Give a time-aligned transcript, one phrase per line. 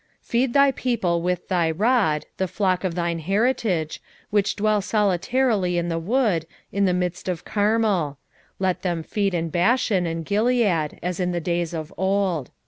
[0.23, 5.77] 7:14 Feed thy people with thy rod, the flock of thine heritage, which dwell solitarily
[5.77, 8.17] in the wood, in the midst of Carmel:
[8.57, 12.49] let them feed in Bashan and Gilead, as in the days of old.